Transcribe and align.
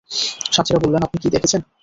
সাথীরা 0.51 0.79
বললেন, 0.83 1.01
আপনি 1.03 1.17
কি 1.23 1.27
দেখেছেন? 1.29 1.61